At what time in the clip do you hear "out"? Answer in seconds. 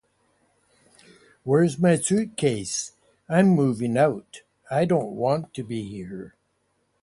3.99-4.41